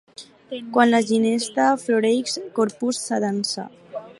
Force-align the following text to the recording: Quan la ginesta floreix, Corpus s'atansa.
Quan 0.77 0.89
la 0.93 1.01
ginesta 1.09 1.67
floreix, 1.83 2.35
Corpus 2.59 3.03
s'atansa. 3.07 3.69